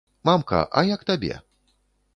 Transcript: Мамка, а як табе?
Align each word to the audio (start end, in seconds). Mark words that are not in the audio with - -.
Мамка, 0.29 0.61
а 0.81 0.85
як 0.95 1.07
табе? 1.11 1.33